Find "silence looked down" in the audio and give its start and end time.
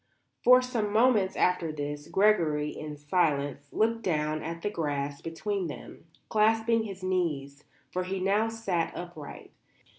2.97-4.41